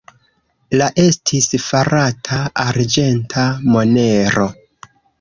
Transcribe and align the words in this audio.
La 0.81 0.87
estis 1.03 1.51
farata 1.67 2.41
arĝenta 2.67 3.49
monero. 3.73 4.53